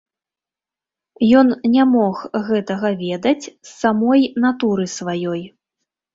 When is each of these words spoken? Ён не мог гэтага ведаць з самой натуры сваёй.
Ён 1.41 1.47
не 1.73 1.83
мог 1.95 2.15
гэтага 2.47 2.87
ведаць 3.03 3.43
з 3.45 3.51
самой 3.83 4.27
натуры 4.49 4.89
сваёй. 4.97 5.41